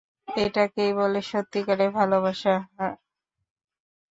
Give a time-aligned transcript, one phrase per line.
[0.37, 2.93] এটাকেই বলে সত্যিকারের ভালোবাসা, হাহ?